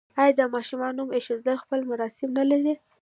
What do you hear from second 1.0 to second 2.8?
ایښودل خپل مراسم نلري؟